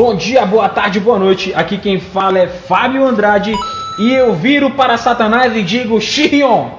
[0.00, 1.52] Bom dia, boa tarde, boa noite.
[1.52, 3.52] Aqui quem fala é Fábio Andrade
[3.98, 6.70] e eu viro para Satanás e digo Shirion.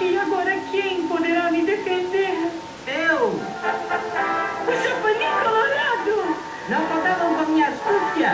[0.00, 2.50] E agora quem poderá me defender?
[2.88, 3.26] Eu!
[3.26, 6.36] O Chapolin Colorado!
[6.68, 8.32] Não contavam com a minha astúcia!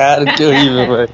[0.00, 1.10] Cara, que horrível, velho.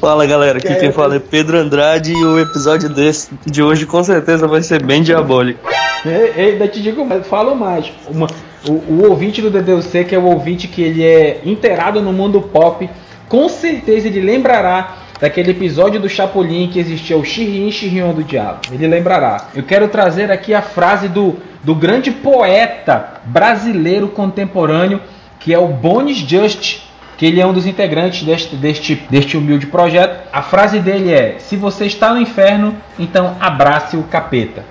[0.00, 4.00] Fala galera, aqui quem fala é Pedro Andrade e o episódio desse de hoje com
[4.04, 5.68] certeza vai ser bem diabólico.
[6.06, 7.90] E, ainda te digo, mas falo mais.
[8.06, 8.28] Uma,
[8.68, 12.40] o, o ouvinte do DDC, que é o ouvinte que ele é inteirado no mundo
[12.40, 12.88] pop,
[13.28, 18.60] com certeza ele lembrará daquele episódio do Chapolin que existia o Shirin Shirion do Diabo.
[18.70, 19.48] Ele lembrará.
[19.52, 25.00] Eu quero trazer aqui a frase do, do grande poeta brasileiro contemporâneo,
[25.40, 26.93] que é o Bonis Just,
[27.24, 30.28] que ele é um dos integrantes deste, deste, deste humilde projeto.
[30.30, 34.62] A frase dele é: Se você está no inferno, então abrace o capeta.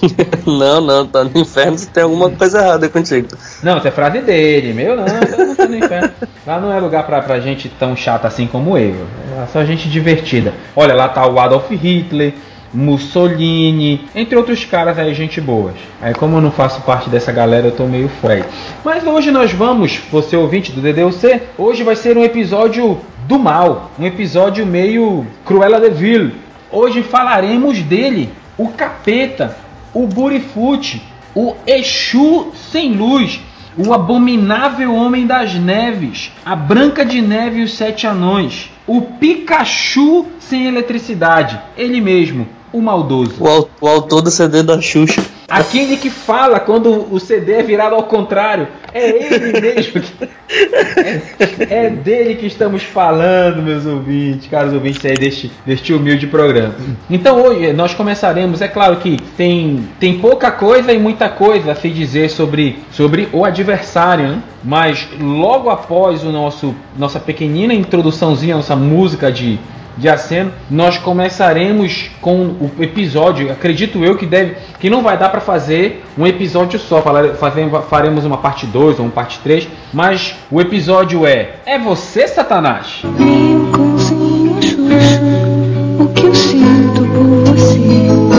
[0.46, 3.28] não, não, tá no inferno se tem alguma coisa errada contigo.
[3.60, 6.12] Não, essa é frase dele, meu não, não tô no inferno.
[6.46, 9.04] Lá não é lugar pra, pra gente tão chata assim como eu.
[9.42, 10.54] É só gente divertida.
[10.76, 12.34] Olha, lá tá o Adolf Hitler,
[12.72, 15.74] Mussolini, entre outros caras aí, gente boas.
[16.00, 18.46] Aí como eu não faço parte dessa galera, eu tô meio fora
[18.84, 23.90] Mas hoje nós vamos, você ouvinte do DDUC, hoje vai ser um episódio do mal,
[23.98, 26.32] um episódio meio Cruella de Vil.
[26.70, 29.56] Hoje falaremos dele, o capeta,
[29.92, 31.02] o Burifute,
[31.34, 33.40] o Exu sem luz,
[33.76, 40.26] o abominável homem das neves, a Branca de Neve e os Sete Anões, o Pikachu
[40.38, 43.34] sem eletricidade, ele mesmo, o maldoso.
[43.40, 45.22] O, o autor do CD da Xuxa.
[45.48, 48.68] Aquele que fala quando o CD é virado ao contrário.
[48.94, 50.00] É ele mesmo.
[51.68, 56.74] é, é, dele que estamos falando, meus ouvintes, caros ouvintes aí deste, deste humilde programa.
[57.08, 61.74] Então hoje nós começaremos, é claro que tem, tem pouca coisa e muita coisa a
[61.74, 64.42] se dizer sobre, sobre o adversário, né?
[64.62, 69.58] Mas logo após o nosso nossa pequenina introduçãozinha, nossa música de
[70.00, 75.28] de aceno, nós começaremos com o episódio, acredito eu que deve, que não vai dar
[75.28, 77.04] para fazer um episódio só,
[77.88, 83.02] faremos uma parte 2 ou uma parte 3, mas o episódio é É você, Satanás?
[85.98, 88.29] O que eu sinto por você,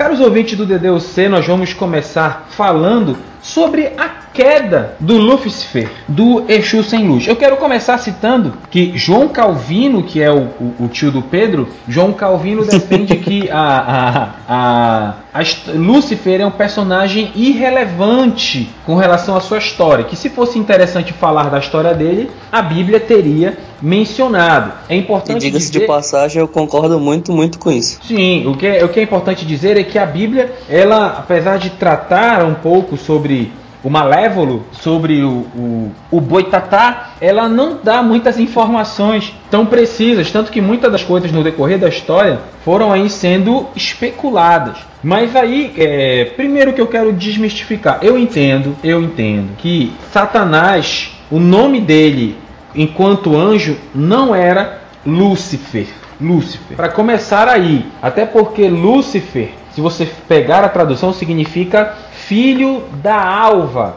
[0.00, 4.08] Caros ouvintes do DDUC, nós vamos começar falando sobre a
[4.40, 7.28] queda do Lúcifer, do Exu sem luz.
[7.28, 11.68] Eu quero começar citando que João Calvino, que é o, o, o tio do Pedro,
[11.86, 15.42] João Calvino defende que a, a, a, a
[15.74, 20.04] Lúcifer é um personagem irrelevante com relação à sua história.
[20.04, 24.72] Que se fosse interessante falar da história dele, a Bíblia teria mencionado.
[24.88, 25.80] É importante e diga-se dizer...
[25.80, 28.00] de passagem, eu concordo muito, muito com isso.
[28.06, 31.58] Sim, o que, é, o que é importante dizer é que a Bíblia, ela, apesar
[31.58, 38.02] de tratar um pouco sobre o Malévolo, sobre o, o, o Boitatá, ela não dá
[38.02, 43.08] muitas informações tão precisas, tanto que muitas das coisas no decorrer da história foram aí
[43.08, 44.78] sendo especuladas.
[45.02, 51.38] Mas aí, é, primeiro que eu quero desmistificar, eu entendo, eu entendo que Satanás, o
[51.38, 52.36] nome dele
[52.74, 55.88] enquanto anjo não era Lúcifer.
[56.20, 56.76] Lúcifer.
[56.76, 63.96] Para começar aí, até porque Lúcifer, se você pegar a tradução, significa filho da alva.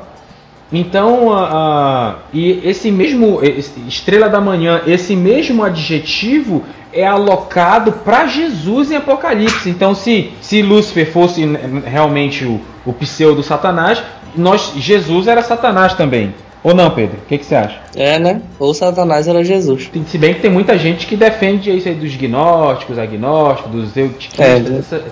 [0.71, 7.91] Então, uh, uh, e esse mesmo esse, estrela da manhã, esse mesmo adjetivo é alocado
[7.91, 9.69] para Jesus em Apocalipse.
[9.69, 11.43] Então, se, se Lúcifer fosse
[11.85, 14.01] realmente o, o pseudo Satanás,
[14.35, 16.33] nós Jesus era Satanás também.
[16.63, 17.17] Ou não, Pedro?
[17.17, 17.77] O que, que, você acha?
[17.93, 18.41] É, né?
[18.57, 19.91] Ou Satanás era Jesus.
[20.07, 24.71] Se bem que tem muita gente que defende isso aí dos gnósticos, agnósticos, dos eutiquistas,
[24.71, 25.03] é, essa,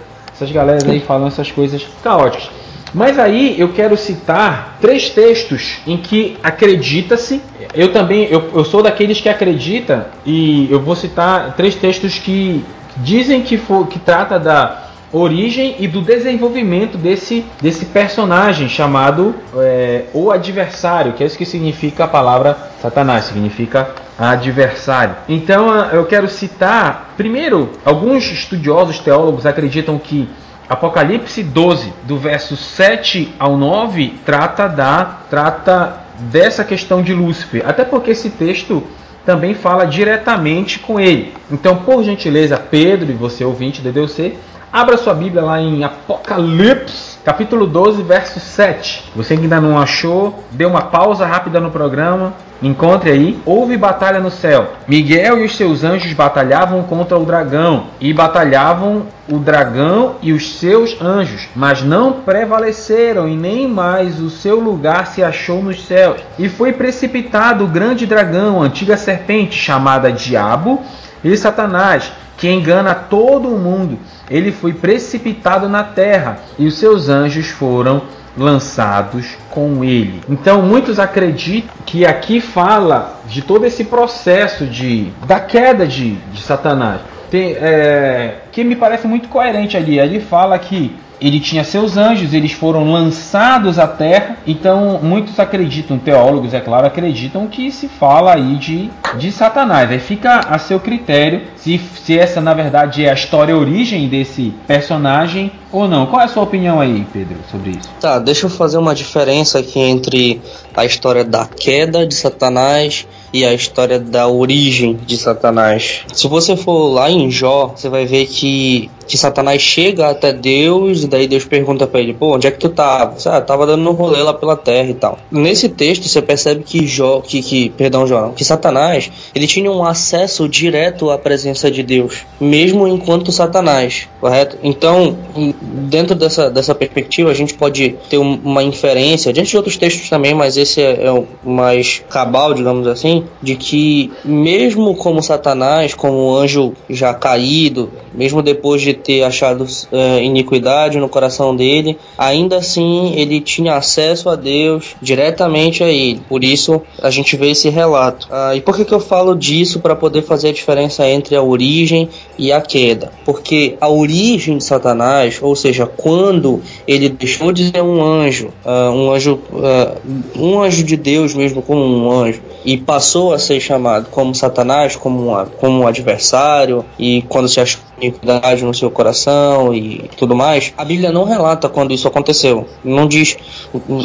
[0.41, 2.49] essas galeras aí falam essas coisas caóticas.
[2.93, 7.41] Mas aí eu quero citar três textos em que acredita-se.
[7.73, 12.65] Eu também eu, eu sou daqueles que acredita e eu vou citar três textos que
[12.97, 20.05] dizem que for, que trata da origem e do desenvolvimento desse, desse personagem chamado é,
[20.13, 25.15] o adversário, que é isso que significa a palavra Satanás, significa adversário.
[25.27, 30.29] Então eu quero citar, primeiro, alguns estudiosos teólogos acreditam que
[30.69, 37.67] Apocalipse 12, do verso 7 ao 9, trata da trata dessa questão de Lúcifer.
[37.67, 38.81] Até porque esse texto
[39.25, 41.33] também fala diretamente com ele.
[41.51, 44.37] Então, por gentileza, Pedro e você ouvinte da DDC,
[44.71, 49.11] abra sua Bíblia lá em Apocalipse, capítulo 12, verso 7.
[49.15, 53.39] Você que ainda não achou, dê uma pausa rápida no programa, Encontre aí.
[53.43, 54.73] Houve batalha no céu.
[54.87, 57.87] Miguel e os seus anjos batalhavam contra o dragão.
[57.99, 61.47] E batalhavam o dragão e os seus anjos.
[61.55, 66.21] Mas não prevaleceram, e nem mais o seu lugar se achou nos céus.
[66.37, 70.81] E foi precipitado o grande dragão, a antiga serpente, chamada Diabo
[71.23, 73.99] e Satanás, que engana todo mundo.
[74.27, 78.01] Ele foi precipitado na terra, e os seus anjos foram
[78.35, 80.21] lançados com ele.
[80.27, 86.41] Então muitos acreditam que aqui fala de todo esse processo de da queda de, de
[86.41, 87.01] Satanás.
[87.29, 89.99] Tem, é, que me parece muito coerente ali.
[89.99, 94.37] Ele fala que ele tinha seus anjos, eles foram lançados à terra.
[94.47, 99.91] Então, muitos acreditam, teólogos, é claro, acreditam que se fala aí de, de Satanás.
[99.91, 104.07] Aí fica a seu critério se, se essa, na verdade, é a história a origem
[104.07, 106.07] desse personagem ou não.
[106.07, 107.89] Qual é a sua opinião aí, Pedro, sobre isso?
[107.99, 110.41] Tá, deixa eu fazer uma diferença aqui entre
[110.75, 116.01] a história da queda de Satanás e a história da origem de Satanás.
[116.11, 121.03] Se você for lá em Jó, você vai ver que, que Satanás chega até Deus
[121.03, 123.17] e daí Deus pergunta para ele, pô, onde é que tu tava?
[123.25, 125.19] Ah, tava dando um rolê lá pela terra e tal.
[125.29, 129.83] Nesse texto você percebe que Jó, que, que perdão, Jó, que Satanás, ele tinha um
[129.83, 134.57] acesso direto à presença de Deus, mesmo enquanto Satanás, correto?
[134.63, 135.17] Então,
[135.61, 140.33] dentro dessa, dessa perspectiva, a gente pode ter uma inferência, diante de outros textos também,
[140.33, 146.33] mas esse é, é o mais cabal, digamos assim, de que mesmo como Satanás, como
[146.35, 153.13] anjo já caído, mesmo depois de ter achado é, iniquidade no coração dele, ainda assim
[153.15, 156.21] ele tinha acesso a Deus diretamente a ele.
[156.29, 158.27] Por isso a gente vê esse relato.
[158.29, 161.41] Ah, e por que, que eu falo disso para poder fazer a diferença entre a
[161.41, 162.07] origem
[162.37, 163.11] e a queda?
[163.25, 168.91] Porque a origem de Satanás, ou seja, quando ele deixou de ser um anjo, uh,
[168.91, 173.59] um anjo, uh, um anjo de Deus mesmo como um anjo, e passou a ser
[173.59, 177.81] chamado como Satanás, como, um, como um adversário, e quando se achou
[178.21, 182.67] iniquidade no seu coração e tudo mais, a Bíblia não relata quando isso aconteceu.
[182.83, 183.37] Não diz.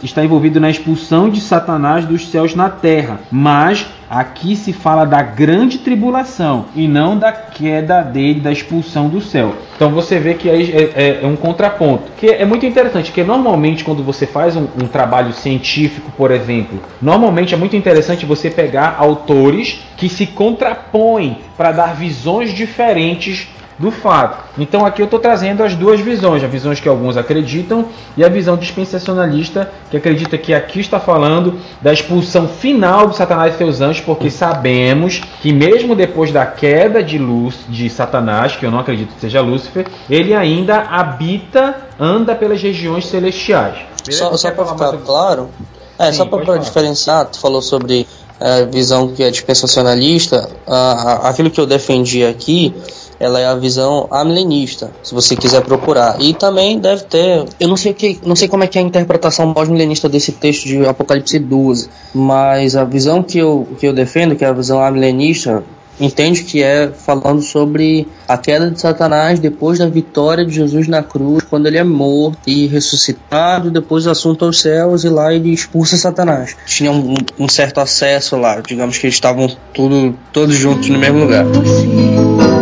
[0.00, 5.22] está envolvido na expulsão de Satanás dos céus na terra, mas Aqui se fala da
[5.22, 9.54] grande tribulação e não da queda dele, da expulsão do céu.
[9.76, 12.10] Então você vê que aí é, é, é um contraponto.
[12.16, 16.80] Que é muito interessante, que normalmente quando você faz um, um trabalho científico, por exemplo,
[17.02, 23.90] normalmente é muito interessante você pegar autores que se contrapõem para dar visões diferentes do
[23.90, 24.44] fato.
[24.58, 28.28] Então aqui eu estou trazendo as duas visões, as visões que alguns acreditam e a
[28.28, 33.80] visão dispensacionalista que acredita que aqui está falando da expulsão final de Satanás e seus
[33.80, 38.80] anjos, porque sabemos que mesmo depois da queda de luz de Satanás, que eu não
[38.80, 43.78] acredito que seja Lúcifer, ele ainda habita, anda pelas regiões celestiais.
[44.10, 45.50] Só, só para ficar claro,
[45.98, 48.06] é, Sim, só para diferenciar, tu falou sobre
[48.40, 50.48] a visão que é dispensacionalista,
[51.22, 52.74] aquilo que eu defendi aqui
[53.20, 56.20] ela é a visão amilenista, se você quiser procurar.
[56.20, 58.84] E também deve ter, eu não sei que, não sei como é que é a
[58.84, 64.36] interpretação pós-milenista desse texto de Apocalipse 12, mas a visão que eu, que eu defendo,
[64.36, 65.64] que é a visão amilenista,
[66.00, 71.02] entende que é falando sobre a queda de Satanás depois da vitória de Jesus na
[71.02, 75.96] cruz, quando ele é morto e ressuscitado, depois assunto aos céus e lá ele expulsa
[75.96, 76.56] Satanás.
[76.66, 81.20] Tinha um, um certo acesso lá, digamos que eles estavam tudo, todos juntos no mesmo
[81.20, 81.44] lugar.
[81.44, 82.57] Você,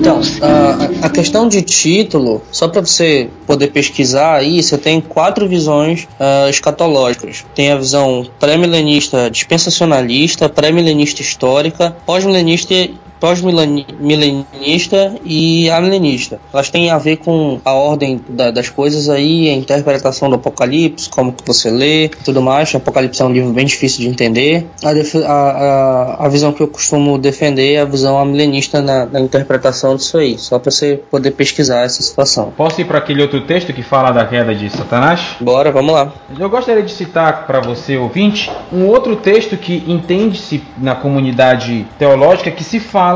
[0.00, 5.46] Então, a, a questão de título, só para você poder pesquisar aí, você tem quatro
[5.46, 7.44] visões ah, escatológicas.
[7.54, 12.88] Tem a visão pré-milenista dispensacionalista, pré-milenista histórica, pós-milenista
[13.20, 16.40] pós-milenista e amilenista.
[16.52, 21.08] Elas têm a ver com a ordem da- das coisas aí, a interpretação do Apocalipse,
[21.08, 22.72] como que você lê, tudo mais.
[22.72, 24.66] O Apocalipse é um livro bem difícil de entender.
[24.84, 24.90] A-
[25.30, 30.16] a- a visão que eu costumo defender é a visão amilenista na, na interpretação disso
[30.18, 32.52] aí, só para você poder pesquisar essa situação.
[32.56, 35.20] Posso ir para aquele outro texto que fala da queda de Satanás?
[35.40, 36.12] Bora, vamos lá.
[36.38, 42.50] Eu gostaria de citar para você, ouvinte, um outro texto que entende-se na comunidade teológica
[42.50, 43.09] que se fala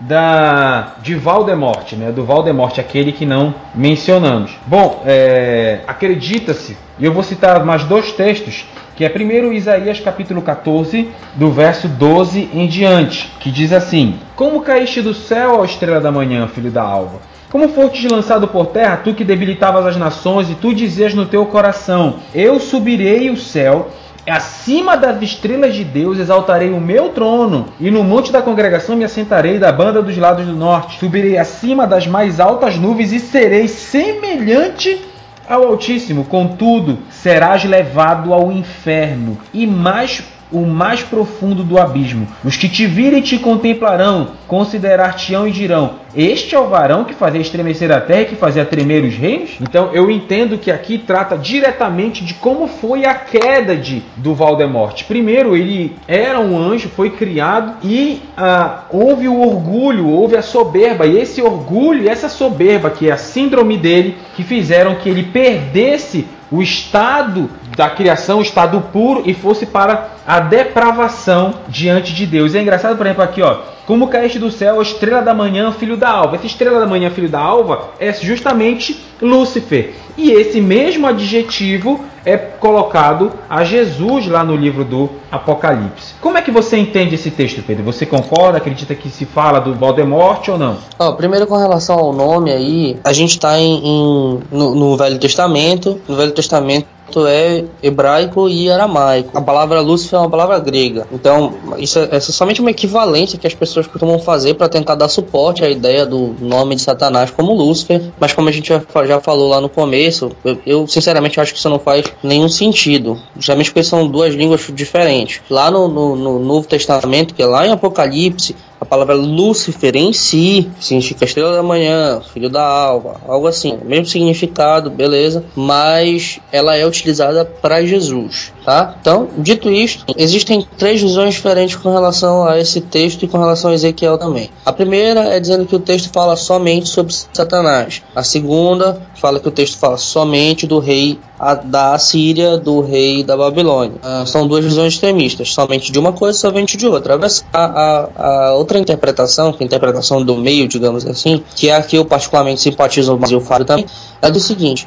[0.00, 2.12] da de Valdemorte, né?
[2.12, 4.52] Do Valdemorte, aquele que não mencionamos.
[4.66, 8.64] Bom, é, acredita-se, e eu vou citar mais dois textos,
[8.94, 14.62] que é primeiro Isaías capítulo 14, do verso 12 em diante, que diz assim: Como
[14.62, 17.20] caíste do céu, ó estrela da manhã, filho da alva?
[17.50, 21.46] Como fostes lançado por terra, tu que debilitavas as nações, e tu dizias no teu
[21.46, 23.88] coração: Eu subirei o céu,
[24.26, 29.04] acima das estrelas de Deus exaltarei o meu trono, e no monte da congregação me
[29.04, 30.98] assentarei da banda dos lados do norte.
[30.98, 35.00] Subirei acima das mais altas nuvens e serei semelhante
[35.48, 36.24] ao Altíssimo.
[36.24, 42.26] Contudo, serás levado ao inferno e mais o mais profundo do abismo.
[42.44, 47.40] Os que te virem te contemplarão, considerar-te-ão e dirão: Este é o varão que fazia
[47.40, 49.50] estremecer a terra e que fazia tremer os reinos?
[49.60, 55.04] Então eu entendo que aqui trata diretamente de como foi a queda de do Valdemorte.
[55.04, 61.06] Primeiro, ele era um anjo, foi criado e ah, houve o orgulho, houve a soberba,
[61.06, 66.26] e esse orgulho essa soberba, que é a síndrome dele, que fizeram que ele perdesse
[66.50, 72.54] o estado da criação, o estado puro, e fosse para a depravação diante de Deus.
[72.54, 73.58] É engraçado, por exemplo, aqui, ó.
[73.86, 76.36] Como caíste do céu, estrela da manhã, filho da alva.
[76.36, 79.94] Essa estrela da manhã, filho da alva, é justamente Lúcifer.
[80.16, 86.14] E esse mesmo adjetivo é colocado a Jesus lá no livro do Apocalipse.
[86.20, 87.84] Como é que você entende esse texto, Pedro?
[87.84, 88.58] Você concorda?
[88.58, 90.76] Acredita que se fala do Voldemort ou não?
[90.98, 95.98] Ó, primeiro com relação ao nome aí, a gente está no, no Velho Testamento.
[96.06, 99.36] No Velho Testamento é hebraico e aramaico.
[99.36, 101.06] A palavra Lúcifer é uma palavra grega.
[101.12, 105.08] Então, isso é, é somente uma equivalência que as pessoas costumam fazer para tentar dar
[105.08, 108.02] suporte à ideia do nome de Satanás como Lúcifer.
[108.20, 111.58] Mas como a gente já, já falou lá no começo, eu, eu, sinceramente acho que
[111.58, 113.18] isso não faz nenhum sentido.
[113.36, 115.40] Justamente porque são duas línguas diferentes.
[115.48, 120.12] Lá no, no- no Novo Testamento, que é lá em Apocalipse, a palavra Lúcifer em
[120.12, 126.76] si significa estrela da manhã, filho da alva, algo assim, mesmo significado, beleza, mas ela
[126.76, 128.94] é utilizada para Jesus, tá?
[129.00, 133.70] Então, dito isto, existem três visões diferentes com relação a esse texto e com relação
[133.70, 134.50] a Ezequiel também.
[134.66, 138.02] A primeira é dizendo que o texto fala somente sobre Satanás.
[138.14, 141.18] A segunda fala que o texto fala somente do rei
[141.64, 143.96] da Assíria, do rei da Babilônia.
[144.02, 147.18] Ah, são duas visões extremistas, somente de uma coisa, somente de outra.
[147.52, 151.76] A, a- a outra interpretação, que é a interpretação do meio, digamos assim, que é
[151.76, 153.86] a que eu particularmente simpatizo mais e Fábio também,
[154.20, 154.86] é do seguinte.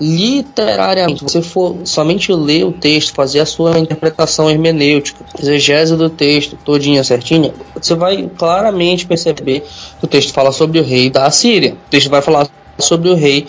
[0.00, 6.08] Literariamente, se você for somente ler o texto, fazer a sua interpretação hermenêutica, exegese do
[6.08, 9.60] texto todinha certinha, você vai claramente perceber
[9.98, 11.74] que o texto fala sobre o rei da Assíria.
[11.74, 13.46] O texto vai falar sobre o rei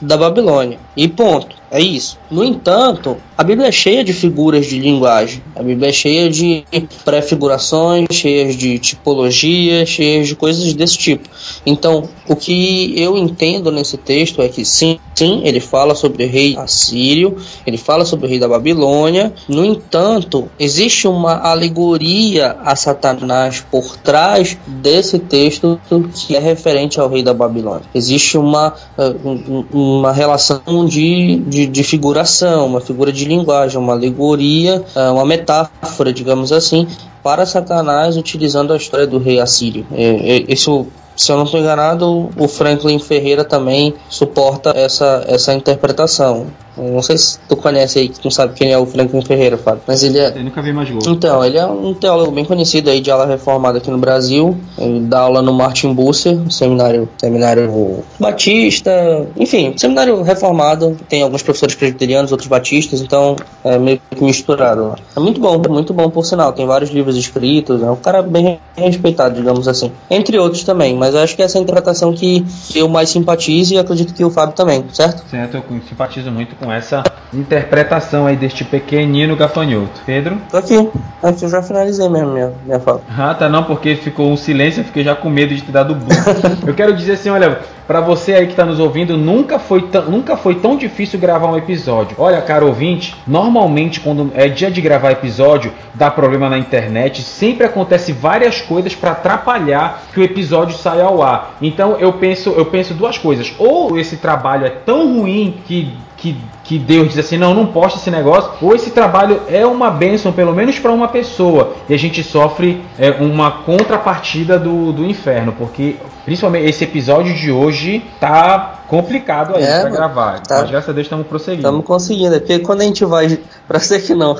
[0.00, 0.78] da Babilônia.
[0.94, 1.56] E ponto.
[1.70, 2.16] É isso.
[2.30, 5.42] No entanto, a Bíblia é cheia de figuras de linguagem.
[5.54, 6.64] A Bíblia é cheia de
[7.04, 11.28] prefigurações, cheias de tipologias, cheias de coisas desse tipo.
[11.64, 16.28] Então, o que eu entendo nesse texto é que sim, sim, ele fala sobre o
[16.28, 19.32] rei assírio, ele fala sobre o rei da Babilônia.
[19.48, 25.80] No entanto, existe uma alegoria a Satanás por trás desse texto
[26.14, 27.82] que é referente ao rei da Babilônia.
[27.94, 33.78] Existe uma, eh, um- um- uma relação de, de, de figuração, uma figura de linguagem,
[33.78, 36.88] uma alegoria, eh, uma metáfora, digamos assim,
[37.22, 39.86] para Satanás utilizando a história do rei assírio.
[39.92, 40.86] É, é, isso
[41.16, 46.48] se eu não estou enganado, o Franklin Ferreira também suporta essa, essa interpretação.
[46.76, 49.56] Eu não sei se tu conhece aí, que tu sabe quem é o Franklin Ferreira,
[49.56, 49.82] Fábio.
[49.86, 50.36] Mas ele é.
[50.36, 51.00] Eu nunca vi mais gol.
[51.06, 54.56] Então, ele é um teólogo bem conhecido aí de aula reformada aqui no Brasil.
[54.78, 60.96] Ele dá aula no Martin Busser, um seminário, seminário batista, enfim, seminário reformado.
[61.08, 64.96] Tem alguns professores presbiterianos, outros batistas, então é meio que misturado lá.
[65.16, 66.52] É muito bom, muito bom por sinal.
[66.52, 69.90] Tem vários livros escritos, é um cara bem respeitado, digamos assim.
[70.10, 73.74] Entre outros também, mas eu acho que essa é a interpretação que eu mais simpatizo
[73.74, 75.24] e acredito que o Fábio também, certo?
[75.30, 80.00] Certo, eu simpatizo muito com essa interpretação aí deste pequenino gafanhoto.
[80.04, 80.38] Pedro?
[80.50, 80.88] Tô aqui.
[81.22, 83.00] Aqui eu já finalizei mesmo minha, minha fala.
[83.18, 85.82] Ah, tá não, porque ficou um silêncio, eu fiquei já com medo de te dar
[85.82, 86.20] do burro.
[86.66, 90.04] eu quero dizer assim, olha, pra você aí que tá nos ouvindo, nunca foi, tão,
[90.04, 92.16] nunca foi tão difícil gravar um episódio.
[92.18, 97.66] Olha, cara ouvinte, normalmente quando é dia de gravar episódio, dá problema na internet, sempre
[97.66, 101.56] acontece várias coisas pra atrapalhar que o episódio saia ao ar.
[101.60, 103.52] Então eu penso, eu penso duas coisas.
[103.58, 107.98] Ou esse trabalho é tão ruim que que, que Deus diz assim, não, não posta
[107.98, 111.98] esse negócio, ou esse trabalho é uma bênção, pelo menos para uma pessoa, e a
[111.98, 118.80] gente sofre é, uma contrapartida do, do inferno, porque principalmente esse episódio de hoje tá
[118.88, 120.60] complicado aí É, pra gravar, tá.
[120.60, 121.62] mas graças a Deus estamos prosseguindo.
[121.62, 124.36] Estamos conseguindo, é porque quando a gente vai, pra você que não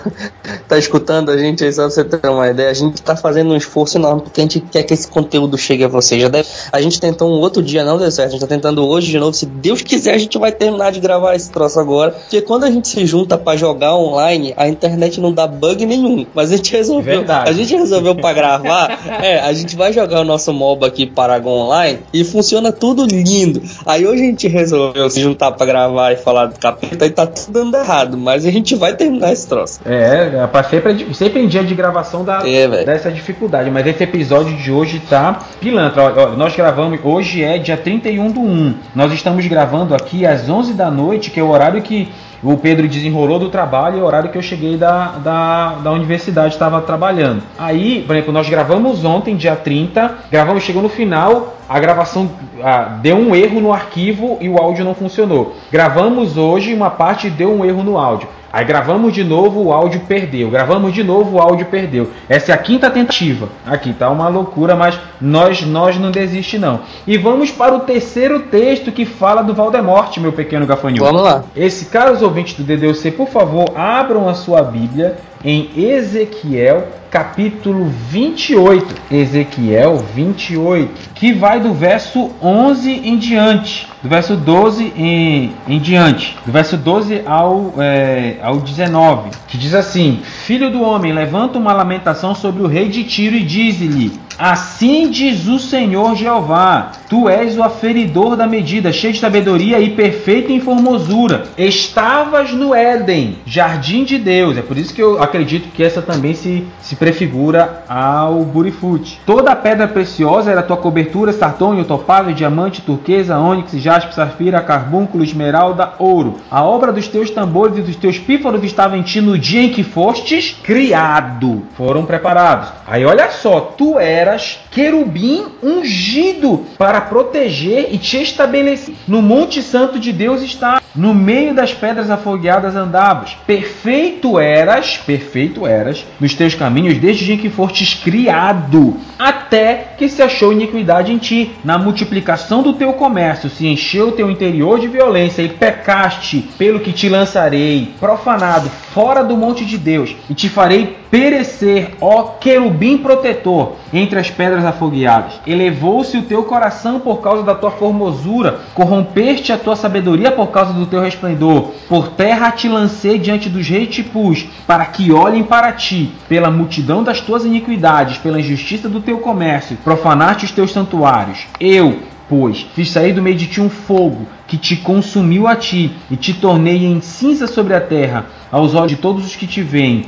[0.68, 3.52] tá escutando a gente aí, só pra você ter uma ideia, a gente tá fazendo
[3.52, 6.18] um esforço enorme porque a gente quer que esse conteúdo chegue a você.
[6.18, 8.84] Já deve, a gente tentou um outro dia, não deu certo, a gente tá tentando
[8.86, 9.32] hoje de novo.
[9.32, 12.15] Se Deus quiser, a gente vai terminar de gravar esse troço agora.
[12.16, 16.26] Porque quando a gente se junta pra jogar online, a internet não dá bug nenhum.
[16.34, 17.18] Mas a gente resolveu.
[17.18, 17.50] Verdade.
[17.50, 18.96] A gente resolveu pra gravar.
[19.22, 23.62] É, a gente vai jogar o nosso MOBA aqui, Paragon Online, e funciona tudo lindo.
[23.84, 27.26] Aí hoje a gente resolveu se juntar pra gravar e falar do capeta e tá
[27.26, 28.16] tudo dando errado.
[28.16, 29.80] Mas a gente vai terminar esse troço.
[29.86, 33.70] É, rapaz, sempre, sempre em dia de gravação dá É, dessa dificuldade.
[33.70, 36.14] Mas esse episódio de hoje tá pilantra.
[36.16, 38.74] Ó, nós gravamos, hoje é dia 31 do 1.
[38.94, 42.35] Nós estamos gravando aqui às 11 da noite, que é o horário que Maybe.
[42.42, 45.92] O Pedro desenrolou do trabalho e é o horário que eu cheguei da, da, da
[45.92, 47.42] universidade, estava trabalhando.
[47.58, 52.30] Aí, por exemplo, nós gravamos ontem, dia 30, gravamos, chegou no final, a gravação
[52.62, 55.56] ah, deu um erro no arquivo e o áudio não funcionou.
[55.70, 58.28] Gravamos hoje, uma parte deu um erro no áudio.
[58.56, 60.48] Aí gravamos de novo, o áudio perdeu.
[60.48, 62.10] Gravamos de novo, o áudio perdeu.
[62.26, 63.50] Essa é a quinta tentativa.
[63.66, 66.80] Aqui tá uma loucura, mas nós nós não desiste não.
[67.06, 71.04] E vamos para o terceiro texto que fala do Valdemorte, meu pequeno gafanhoto.
[71.04, 71.44] Vamos lá.
[71.54, 78.94] Esse, caros ouvintes do DDC, por favor, abram a sua Bíblia em Ezequiel, capítulo 28.
[79.10, 86.36] Ezequiel 28, que vai do verso 11 em diante, do verso 12 em, em diante,
[86.44, 91.72] do verso 12 ao, é, ao 19, que diz assim: Filho do homem, levanta uma
[91.72, 97.56] lamentação sobre o rei de Tiro e diz-lhe: Assim diz o Senhor Jeová: Tu és
[97.56, 101.44] o aferidor da medida, cheio de sabedoria e perfeito em formosura.
[101.56, 104.58] Estavas no Éden, jardim de Deus.
[104.58, 109.20] É por isso que eu acredito que essa também se, se prefigura ao Burifute.
[109.24, 115.92] Toda pedra preciosa era tua cobertura: sartônio, topázio, diamante, turquesa, ônix, jaspe, safira, carbúnculo, esmeralda,
[115.98, 116.36] ouro.
[116.50, 119.70] A obra dos teus tambores e dos teus pífaros estava em ti no dia em
[119.70, 121.62] que fostes criado.
[121.74, 122.68] Foram preparados.
[122.86, 128.94] Aí olha só, tu eras querubim ungido para proteger e te estabelecer.
[129.06, 130.82] No monte santo de Deus está.
[130.94, 133.36] No meio das pedras afogueadas andavas.
[133.46, 140.08] Perfeito eras, perfeito eras nos teus caminhos desde o dia que fostes criado, até que
[140.08, 141.52] se achou iniquidade em ti.
[141.62, 146.80] Na multiplicação do teu comércio se encheu o teu interior de violência e pecaste, pelo
[146.80, 152.98] que te lançarei, profanado, fora do monte de Deus, e te farei perecer, ó querubim
[152.98, 155.40] protetor, entre as pedras afogueadas.
[155.46, 160.74] Elevou-se o teu coração por causa da tua formosura, corrompeste a tua sabedoria por causa
[160.74, 161.70] do teu resplendor.
[161.88, 166.50] Por terra te lancei diante dos reis te pus, para que olhem para ti, pela
[166.50, 171.46] multidão das tuas iniquidades, pela injustiça do teu comércio, profanaste os teus santuários.
[171.58, 171.98] Eu,
[172.28, 176.16] Pois fiz sair do meio de ti um fogo que te consumiu a ti e
[176.16, 178.26] te tornei em cinza sobre a terra.
[178.50, 180.06] Aos olhos de todos os que te veem,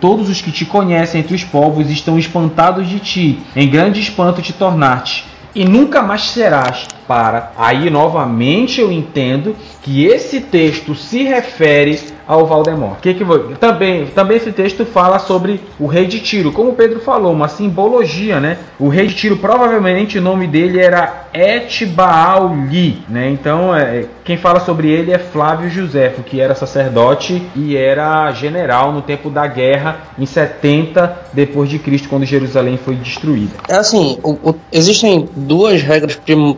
[0.00, 3.38] todos os que te conhecem entre os povos estão espantados de ti.
[3.56, 7.52] Em grande espanto te tornaste e nunca mais serás para.
[7.56, 11.98] Aí novamente eu entendo que esse texto se refere
[12.30, 13.00] ao Valdemort.
[13.00, 16.74] Que que vou- também, também esse texto fala sobre o rei de Tiro, como o
[16.74, 18.56] Pedro falou, uma simbologia, né?
[18.78, 23.28] O rei de Tiro provavelmente o nome dele era Etbaali, né?
[23.30, 28.92] Então, é, quem fala sobre ele é Flávio Josefo, que era sacerdote e era general
[28.92, 33.54] no tempo da guerra em 70 depois de Cristo, quando Jerusalém foi destruída.
[33.68, 36.56] É assim, o- o- existem duas regras prim-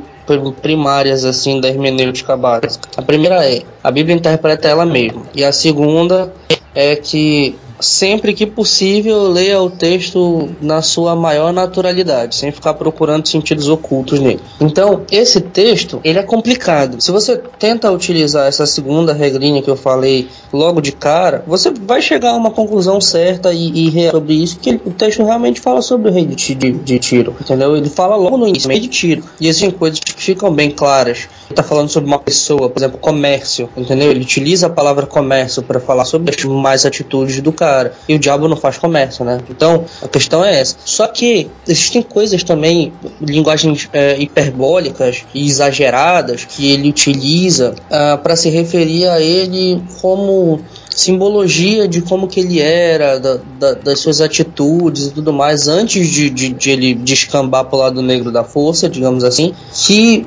[0.60, 2.88] primárias assim da hermenêutica básica.
[2.96, 6.32] A primeira é a Bíblia interpreta ela mesma e a segunda
[6.74, 13.26] é que sempre que possível, leia o texto na sua maior naturalidade, sem ficar procurando
[13.26, 14.40] sentidos ocultos nele.
[14.60, 17.00] Então, esse texto, ele é complicado.
[17.00, 22.00] Se você tenta utilizar essa segunda regrinha que eu falei logo de cara, você vai
[22.00, 26.10] chegar a uma conclusão certa e, e sobre isso, que o texto realmente fala sobre
[26.10, 27.76] o rei de, de, de Tiro, entendeu?
[27.76, 29.24] Ele fala logo no início, rei de Tiro.
[29.40, 33.68] E existem coisas que ficam bem claras está falando sobre uma pessoa, por exemplo, comércio,
[33.76, 34.10] entendeu?
[34.10, 37.92] Ele utiliza a palavra comércio para falar sobre mais atitudes do cara.
[38.08, 39.38] E o diabo não faz comércio, né?
[39.48, 40.76] Então, a questão é essa.
[40.84, 48.36] Só que existem coisas também, linguagens é, hiperbólicas e exageradas que ele utiliza uh, para
[48.36, 50.60] se referir a ele como
[50.94, 56.06] simbologia de como que ele era, da, da, das suas atitudes e tudo mais, antes
[56.08, 60.26] de, de, de ele descambar para o lado negro da força, digamos assim, que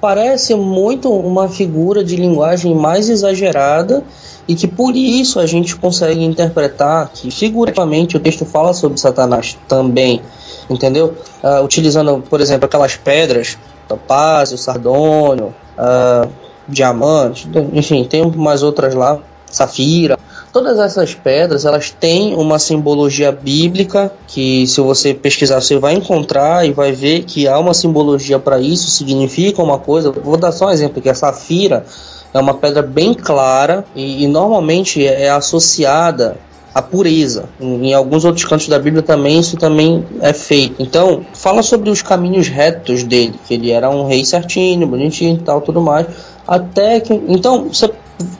[0.00, 4.04] parece muito uma figura de linguagem mais exagerada
[4.46, 9.58] e que por isso a gente consegue interpretar que figurativamente o texto fala sobre Satanás
[9.66, 10.22] também,
[10.70, 11.14] entendeu?
[11.42, 16.28] Uh, utilizando, por exemplo, aquelas pedras, topázio, sardônio, uh,
[16.68, 19.18] diamante, enfim, tem umas outras lá
[19.50, 20.18] safira.
[20.52, 26.66] Todas essas pedras, elas têm uma simbologia bíblica que se você pesquisar você vai encontrar
[26.66, 30.10] e vai ver que há uma simbologia para isso, significa uma coisa.
[30.10, 31.84] Vou dar só um exemplo que a safira
[32.32, 36.36] é uma pedra bem clara e, e normalmente é, é associada
[36.74, 37.44] à pureza.
[37.60, 40.82] Em, alguns outros cantos da Bíblia também isso também é feito.
[40.82, 45.42] Então, fala sobre os caminhos retos dele, que ele era um rei certinho, bonitinho e
[45.42, 46.06] tal, tudo mais.
[46.46, 47.12] Até que.
[47.12, 47.90] Então, você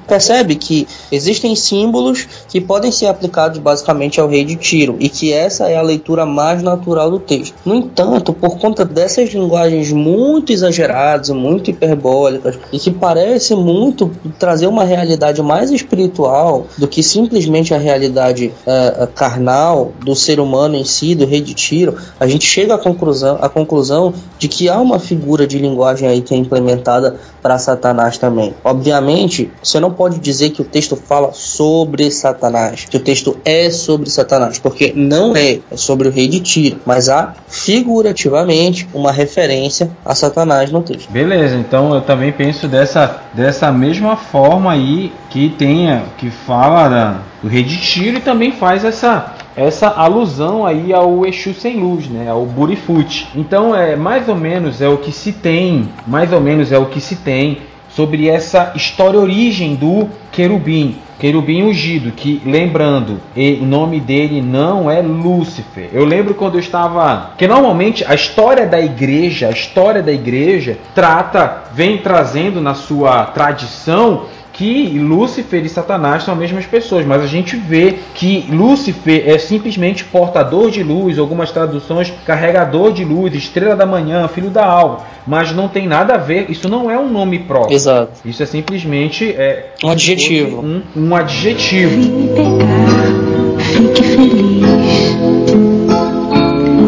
[0.06, 5.32] percebe que existem símbolos que podem ser aplicados basicamente ao rei de Tiro e que
[5.32, 7.54] essa é a leitura mais natural do texto.
[7.64, 14.66] No entanto, por conta dessas linguagens muito exageradas, muito hiperbólicas e que parece muito trazer
[14.66, 20.84] uma realidade mais espiritual do que simplesmente a realidade uh, carnal do ser humano em
[20.84, 24.78] si, do rei de Tiro, a gente chega à conclusão, à conclusão de que há
[24.78, 28.54] uma figura de linguagem aí que é implementada para Satanás também.
[28.64, 33.70] Obviamente, você não pode dizer que o texto fala sobre Satanás, que o texto é
[33.70, 39.12] sobre Satanás, porque não é, é sobre o rei de Tiro, mas há figurativamente uma
[39.12, 41.10] referência a Satanás no texto.
[41.10, 47.20] Beleza, então eu também penso dessa, dessa mesma forma aí que tenha, que fala da,
[47.42, 52.06] do rei de Tiro e também faz essa essa alusão aí ao Exu sem luz,
[52.06, 53.28] né, ao Burifute.
[53.34, 56.86] Então é mais ou menos é o que se tem, mais ou menos é o
[56.86, 57.58] que se tem
[57.98, 63.20] sobre essa história origem do querubim, querubim ungido, que lembrando,
[63.60, 65.90] o nome dele não é Lúcifer.
[65.92, 70.78] Eu lembro quando eu estava, que normalmente a história da igreja, a história da igreja
[70.94, 74.26] trata, vem trazendo na sua tradição
[74.58, 79.38] que Lúcifer e Satanás são as mesmas pessoas, mas a gente vê que Lúcifer é
[79.38, 85.04] simplesmente portador de luz, algumas traduções carregador de luz, estrela da manhã, filho da alva,
[85.24, 87.76] mas não tem nada a ver, isso não é um nome próprio.
[87.76, 88.18] Exato.
[88.24, 90.60] Isso é simplesmente é, um adjetivo.
[90.60, 92.34] Um, um adjetivo.
[92.34, 94.66] Pegar, fique feliz,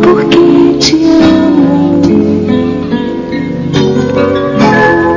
[0.02, 1.70] porque te amo.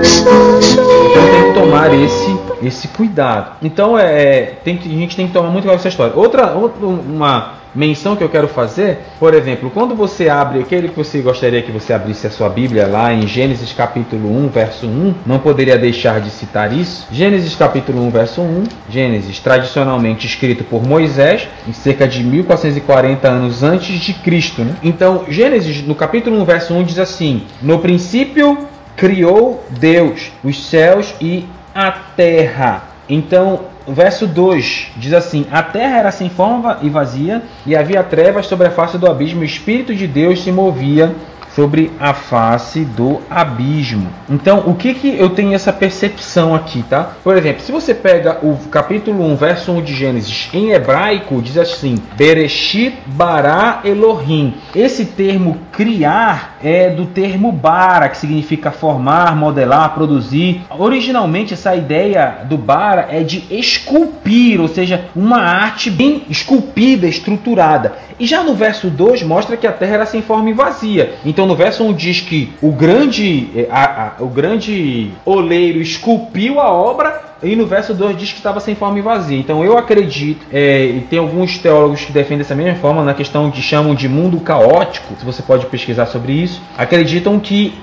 [0.03, 2.22] Sou, sou Então tem que tomar esse
[2.65, 3.57] esse cuidado.
[3.61, 6.13] Então é, tem que, a gente tem que tomar muito cuidado com essa história.
[6.15, 10.95] Outra, outra uma menção que eu quero fazer, por exemplo, quando você abre aquele que
[10.95, 15.15] você gostaria que você abrisse a sua Bíblia lá em Gênesis capítulo 1, verso 1,
[15.25, 17.07] não poderia deixar de citar isso.
[17.11, 23.63] Gênesis capítulo 1, verso 1, Gênesis tradicionalmente escrito por Moisés, em cerca de 1440 anos
[23.63, 24.75] antes de Cristo, né?
[24.83, 31.15] Então, Gênesis no capítulo 1, verso 1 diz assim: No princípio criou Deus os céus
[31.19, 32.83] e a terra.
[33.09, 38.45] Então, verso 2 diz assim: A terra era sem forma e vazia, e havia trevas
[38.45, 41.13] sobre a face do abismo, o Espírito de Deus se movia
[41.55, 44.09] sobre a face do abismo.
[44.29, 47.13] Então, o que que eu tenho essa percepção aqui, tá?
[47.23, 51.57] Por exemplo, se você pega o capítulo 1, verso 1 de Gênesis, em hebraico diz
[51.57, 54.55] assim: Bereshit bara Elohim.
[54.75, 60.61] Esse termo criar é do termo bara, que significa formar, modelar, produzir.
[60.69, 67.93] Originalmente essa ideia do bara é de esculpir, ou seja, uma arte bem esculpida, estruturada.
[68.19, 71.15] E já no verso 2 mostra que a terra era sem forma e vazia.
[71.25, 73.83] Então no verso 1 diz que o grande, a,
[74.19, 78.75] a, o grande oleiro esculpiu a obra e no verso 2 diz que estava sem
[78.75, 79.37] forma e vazia.
[79.37, 83.49] Então eu acredito, é, e tem alguns teólogos que defendem dessa mesma forma, na questão
[83.51, 87.73] que chamam de mundo caótico, se você pode pesquisar sobre isso, acreditam que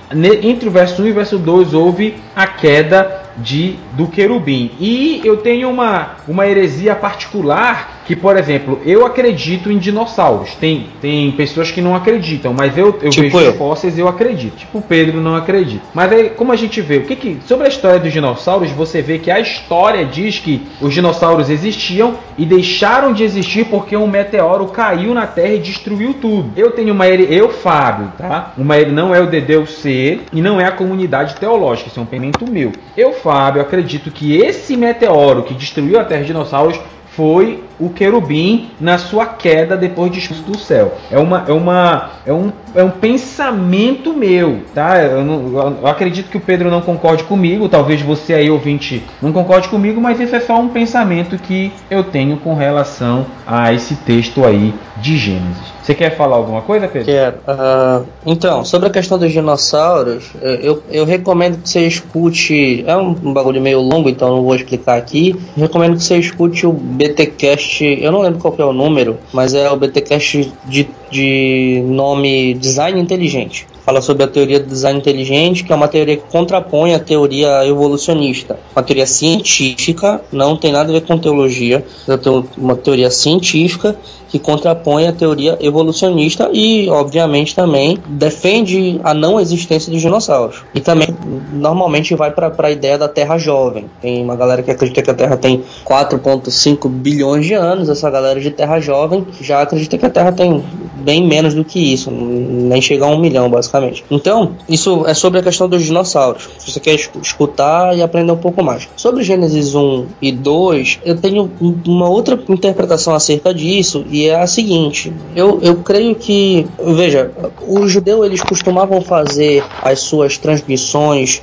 [0.43, 4.71] entre o verso 1 e o verso 2 houve a queda de do querubim.
[4.79, 10.53] E eu tenho uma, uma heresia particular que, por exemplo, eu acredito em dinossauros.
[10.57, 13.55] Tem, tem pessoas que não acreditam, mas eu, eu Tipo vejo eu.
[13.55, 14.57] fósseis e eu acredito.
[14.57, 15.85] Tipo o Pedro não acredita.
[15.95, 19.01] Mas aí, como a gente vê, o que que sobre a história dos dinossauros, você
[19.01, 24.09] vê que a história diz que os dinossauros existiam e deixaram de existir porque um
[24.09, 26.51] meteoro caiu na Terra e destruiu tudo.
[26.57, 28.53] Eu tenho uma here- eu Fábio, tá?
[28.59, 32.07] Uma here- não é o DDUC e não é a comunidade teológica, isso é um
[32.07, 32.73] pensamento meu.
[32.97, 36.81] Eu Fábio acredito que esse meteoro que destruiu a Terra de dinossauros
[37.21, 40.97] foi o querubim na sua queda depois de expulso do céu.
[41.11, 45.01] É uma é uma é um, é um pensamento meu, tá?
[45.03, 49.33] Eu, não- eu acredito que o Pedro não concorde comigo, talvez você aí ouvinte não
[49.33, 53.95] concorde comigo, mas esse é só um pensamento que eu tenho com relação a esse
[53.97, 55.71] texto aí de Gênesis.
[55.83, 57.07] Você quer falar alguma coisa, Pedro?
[57.07, 57.37] Quero.
[57.49, 62.85] Ah, então, sobre a questão dos dinossauros, eh, eu, eu recomendo que você escute.
[62.87, 65.35] É um bagulho meio longo, então não vou explicar aqui.
[65.57, 67.83] Recomendo que você escute o BTcast.
[68.01, 73.01] Eu não lembro qual é o número, mas é o BTcast de, de nome Design
[73.01, 73.67] Inteligente.
[73.85, 77.67] Fala sobre a teoria do design inteligente, que é uma teoria que contrapõe a teoria
[77.67, 78.59] evolucionista.
[78.77, 82.13] Uma teoria científica, não tem nada a ver com teologia, é
[82.57, 83.97] uma teoria científica
[84.31, 90.63] que contrapõe a teoria evolucionista e, obviamente, também defende a não existência dos dinossauros.
[90.75, 91.09] E também,
[91.53, 93.87] normalmente, vai para a ideia da Terra jovem.
[94.01, 97.89] Tem uma galera que acredita que a Terra tem 4,5 bilhões de anos.
[97.89, 100.63] Essa galera de Terra jovem já acredita que a Terra tem
[100.97, 104.05] bem menos do que isso, nem chega a um milhão, basicamente.
[104.11, 106.49] Então, isso é sobre a questão dos dinossauros.
[106.59, 108.87] Se você quer es- escutar e aprender um pouco mais.
[108.97, 114.41] Sobre Gênesis 1 e 2, eu tenho um- uma outra interpretação acerca disso, e é
[114.41, 117.31] a seguinte: eu, eu creio que, veja,
[117.67, 121.43] os judeus eles costumavam fazer as suas transmissões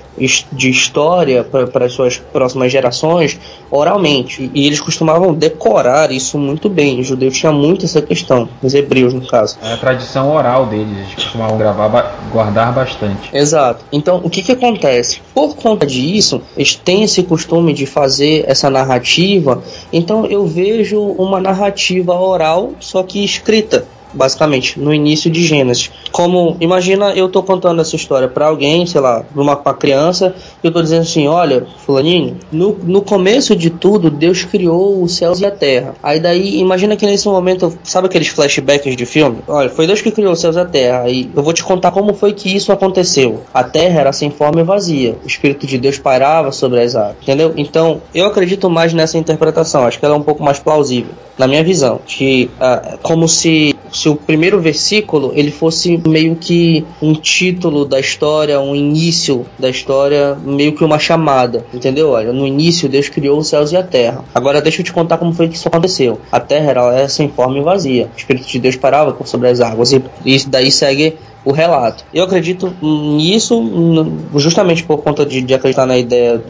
[0.52, 7.00] de história para as suas próximas gerações oralmente, e eles costumavam decorar isso muito bem.
[7.00, 9.58] Os judeus tinham muito essa questão, os hebreus, no caso.
[9.62, 13.30] É a tradição oral deles, eles costumavam gravar, guardar bastante.
[13.34, 13.86] Exato.
[13.92, 15.22] Então, o que que acontece?
[15.34, 19.62] Por conta disso, eles têm esse costume de fazer essa narrativa.
[19.92, 23.86] Então, eu vejo uma narrativa oral, só que escrita.
[24.14, 25.92] Basicamente, no início de Gênesis.
[26.18, 30.34] Como, imagina eu tô contando essa história para alguém, sei lá, pra uma, pra criança,
[30.64, 35.16] e eu tô dizendo assim: olha, Fulaninho, no, no começo de tudo, Deus criou os
[35.16, 35.94] céus e a terra.
[36.02, 39.44] Aí daí, imagina que nesse momento, sabe aqueles flashbacks de filme?
[39.48, 41.08] Olha, foi Deus que criou os céus e a terra.
[41.08, 43.44] E eu vou te contar como foi que isso aconteceu.
[43.54, 45.16] A terra era sem forma e vazia.
[45.24, 47.18] O Espírito de Deus pairava sobre as águas.
[47.22, 47.54] Entendeu?
[47.56, 49.84] Então, eu acredito mais nessa interpretação.
[49.84, 51.12] Acho que ela é um pouco mais plausível.
[51.38, 52.02] Na minha visão.
[52.08, 58.00] Que, ah, como se, se o primeiro versículo ele fosse meio que um título da
[58.00, 61.66] história, um início da história, meio que uma chamada.
[61.74, 62.12] Entendeu?
[62.12, 64.24] Olha, no início Deus criou os céus e a terra.
[64.34, 66.20] Agora deixa eu te contar como foi que isso aconteceu.
[66.32, 68.10] A terra era sem forma e vazia.
[68.14, 69.92] O Espírito de Deus parava por sobre as águas.
[69.92, 71.16] E isso daí segue
[71.48, 72.04] o relato.
[72.14, 73.64] Eu acredito nisso
[74.36, 76.44] justamente por conta de, de acreditar na ideia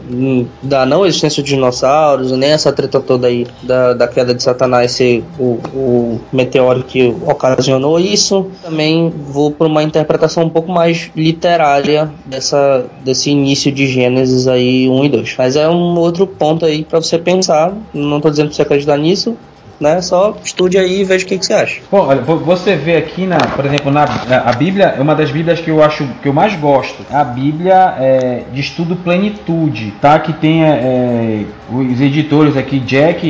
[0.60, 4.90] da não existência de dinossauros, nem essa treta toda aí da, da queda de Satanás
[4.90, 8.50] ser o, o meteoro que ocasionou isso.
[8.60, 14.88] Também vou por uma interpretação um pouco mais literária dessa, desse início de Gênesis aí
[14.88, 15.34] 1 e 2.
[15.38, 17.72] Mas é um outro ponto aí para você pensar.
[17.94, 19.36] Não tô dizendo pra você acreditar nisso,
[19.80, 20.00] né?
[20.02, 21.80] Só estude aí e veja o que, que você acha.
[21.90, 24.04] Bom, olha, vo- você vê aqui, na, por exemplo, na,
[24.44, 27.04] a Bíblia é uma das Bíblias que eu acho que eu mais gosto.
[27.10, 30.18] A Bíblia é, de estudo Plenitude, tá?
[30.18, 33.26] Que tem é, os editores aqui, Jack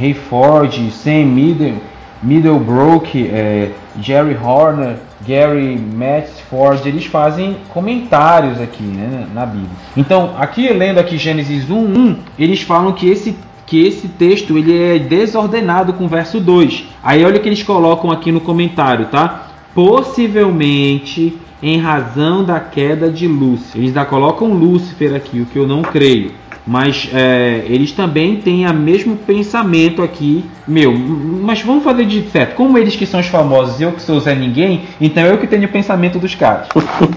[0.00, 1.74] Hayford, Sam Middle,
[2.22, 9.70] Middlebrook, é, Jerry Horner, Gary Matsford, eles fazem comentários aqui né, na Bíblia.
[9.96, 14.98] Então, aqui lendo aqui Gênesis 1:1, eles falam que esse que esse texto ele é
[14.98, 16.84] desordenado com o verso 2.
[17.02, 19.48] Aí olha o que eles colocam aqui no comentário, tá?
[19.74, 23.80] Possivelmente em razão da queda de Lúcifer.
[23.80, 26.32] Eles ainda colocam Lúcifer aqui, o que eu não creio.
[26.66, 30.92] Mas é, eles também têm o mesmo pensamento aqui, meu.
[30.92, 32.54] Mas vamos fazer de certo.
[32.54, 35.64] Como eles que são os famosos, eu que sou Zé Ninguém, então eu que tenho
[35.64, 36.68] o pensamento dos caras.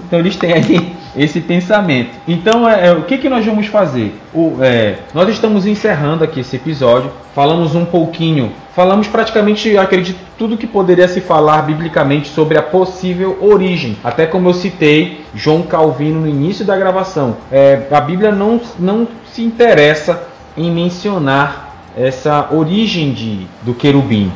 [0.06, 2.10] então eles têm aí esse pensamento.
[2.26, 4.14] Então é, é, o que, que nós vamos fazer?
[4.34, 7.10] O, é, nós estamos encerrando aqui esse episódio.
[7.34, 13.38] Falamos um pouquinho, falamos praticamente, acredito, tudo que poderia se falar biblicamente sobre a possível
[13.40, 13.96] origem.
[14.02, 17.36] Até como eu citei João Calvino no início da gravação.
[17.50, 20.22] É, a Bíblia não, não se interessa
[20.56, 24.30] em mencionar essa origem de, do querubim.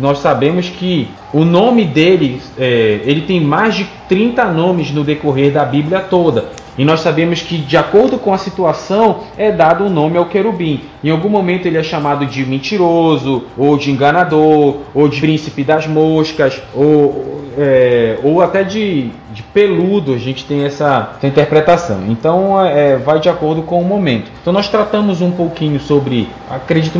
[0.00, 5.52] Nós sabemos que o nome dele, é, ele tem mais de 30 nomes no decorrer
[5.52, 6.46] da Bíblia toda.
[6.78, 10.26] E nós sabemos que, de acordo com a situação, é dado o um nome ao
[10.26, 10.80] querubim.
[11.04, 15.86] Em algum momento ele é chamado de mentiroso, ou de enganador, ou de príncipe das
[15.86, 20.14] moscas, ou, é, ou até de, de peludo.
[20.14, 22.04] A gente tem essa, essa interpretação.
[22.08, 24.30] Então, é, vai de acordo com o momento.
[24.40, 26.98] Então, nós tratamos um pouquinho sobre, acredito,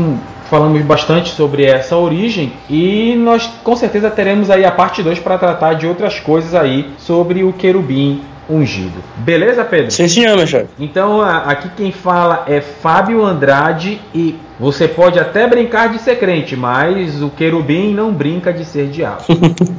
[0.50, 5.38] falamos bastante sobre essa origem e nós com certeza teremos aí a parte 2 para
[5.38, 9.02] tratar de outras coisas aí sobre o querubim ungido.
[9.18, 9.90] Beleza, Pedro?
[9.90, 10.68] Sim, senhor, meu chefe.
[10.78, 16.54] Então, aqui quem fala é Fábio Andrade e você pode até brincar de ser crente,
[16.54, 19.22] mas o querubim não brinca de ser diabo.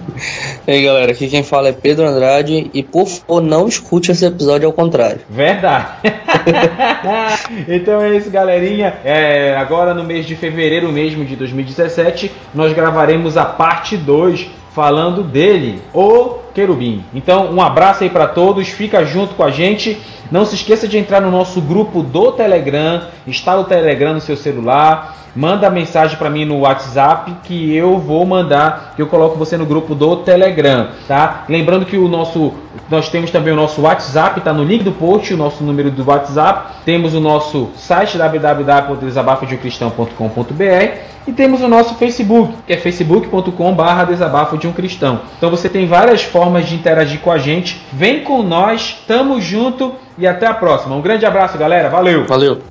[0.67, 4.25] e aí, galera, aqui quem fala é Pedro Andrade e por favor, não escute esse
[4.25, 5.21] episódio ao contrário.
[5.29, 5.87] Verdade.
[7.67, 8.95] então é isso, galerinha.
[9.05, 15.21] É, agora no mês de fevereiro mesmo de 2017, nós gravaremos a parte 2 falando
[15.23, 17.03] dele, o querubim.
[17.13, 19.99] Então, um abraço aí para todos, fica junto com a gente.
[20.31, 24.37] Não se esqueça de entrar no nosso grupo do Telegram, instala o Telegram no seu
[24.37, 29.57] celular, manda mensagem para mim no WhatsApp que eu vou mandar, que eu coloco você
[29.57, 31.43] no grupo do Telegram, tá?
[31.49, 32.53] Lembrando que o nosso
[32.89, 36.07] nós temos também o nosso WhatsApp, tá no link do post, o nosso número do
[36.07, 36.81] WhatsApp.
[36.85, 44.67] Temos o nosso site www.desabafodeucristão.com.br e temos o nosso Facebook, que é facebook.com/barra desabafo de
[44.67, 45.19] um cristão.
[45.37, 47.81] Então você tem várias formas de interagir com a gente.
[47.93, 50.95] Vem com nós, tamo junto e até a próxima.
[50.95, 51.89] Um grande abraço, galera.
[51.89, 52.25] Valeu.
[52.25, 52.61] Valeu.